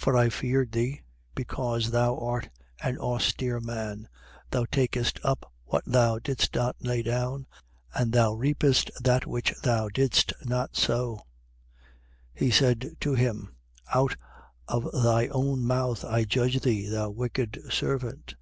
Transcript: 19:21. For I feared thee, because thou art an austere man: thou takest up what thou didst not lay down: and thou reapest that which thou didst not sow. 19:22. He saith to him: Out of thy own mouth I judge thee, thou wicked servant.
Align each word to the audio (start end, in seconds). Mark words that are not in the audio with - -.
19:21. 0.00 0.04
For 0.04 0.16
I 0.18 0.28
feared 0.28 0.72
thee, 0.72 1.00
because 1.34 1.90
thou 1.92 2.18
art 2.18 2.50
an 2.82 2.98
austere 2.98 3.58
man: 3.58 4.06
thou 4.50 4.66
takest 4.66 5.18
up 5.24 5.50
what 5.64 5.82
thou 5.86 6.18
didst 6.18 6.54
not 6.54 6.76
lay 6.80 7.02
down: 7.02 7.46
and 7.94 8.12
thou 8.12 8.34
reapest 8.34 8.90
that 9.02 9.24
which 9.24 9.54
thou 9.62 9.88
didst 9.88 10.34
not 10.44 10.76
sow. 10.76 11.22
19:22. 12.38 12.44
He 12.44 12.50
saith 12.50 13.00
to 13.00 13.14
him: 13.14 13.56
Out 13.94 14.14
of 14.68 14.92
thy 14.92 15.28
own 15.28 15.64
mouth 15.64 16.04
I 16.04 16.24
judge 16.24 16.60
thee, 16.60 16.86
thou 16.86 17.08
wicked 17.08 17.58
servant. 17.70 18.34